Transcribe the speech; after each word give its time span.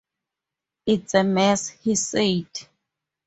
“It’s 0.87 1.13
a 1.13 1.23
mess!” 1.23 1.67
he 1.69 1.93
said. 1.93 2.49